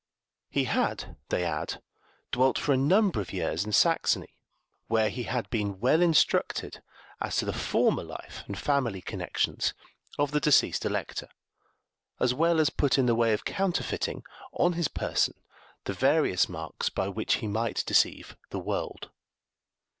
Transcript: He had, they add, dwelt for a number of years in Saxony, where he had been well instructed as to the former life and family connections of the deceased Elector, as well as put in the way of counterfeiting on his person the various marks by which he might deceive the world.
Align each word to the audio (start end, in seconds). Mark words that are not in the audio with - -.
He 0.49 0.63
had, 0.63 1.15
they 1.29 1.45
add, 1.45 1.79
dwelt 2.31 2.57
for 2.57 2.73
a 2.73 2.75
number 2.75 3.21
of 3.21 3.31
years 3.31 3.63
in 3.63 3.71
Saxony, 3.71 4.33
where 4.87 5.11
he 5.11 5.25
had 5.25 5.47
been 5.51 5.79
well 5.79 6.01
instructed 6.01 6.81
as 7.21 7.35
to 7.35 7.45
the 7.45 7.53
former 7.53 8.01
life 8.01 8.43
and 8.47 8.57
family 8.57 9.01
connections 9.03 9.75
of 10.17 10.31
the 10.31 10.39
deceased 10.39 10.85
Elector, 10.85 11.27
as 12.19 12.33
well 12.33 12.59
as 12.59 12.71
put 12.71 12.97
in 12.97 13.05
the 13.05 13.13
way 13.13 13.31
of 13.31 13.45
counterfeiting 13.45 14.23
on 14.53 14.73
his 14.73 14.87
person 14.87 15.35
the 15.83 15.93
various 15.93 16.49
marks 16.49 16.89
by 16.89 17.07
which 17.07 17.35
he 17.35 17.47
might 17.47 17.83
deceive 17.85 18.35
the 18.49 18.57
world. 18.59 19.11